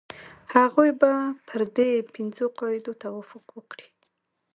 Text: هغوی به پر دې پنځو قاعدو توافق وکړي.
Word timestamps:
هغوی 0.55 0.91
به 0.99 1.11
پر 1.47 1.61
دې 1.77 1.89
پنځو 2.13 2.45
قاعدو 2.59 2.91
توافق 3.03 3.45
وکړي. 3.57 3.87